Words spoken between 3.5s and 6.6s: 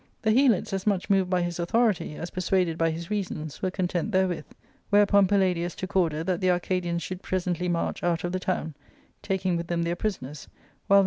were content therewith. Whereupon Pal j ladius took order that the